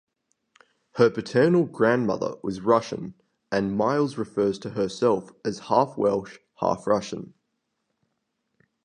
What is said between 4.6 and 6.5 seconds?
herself as "half-Welsh,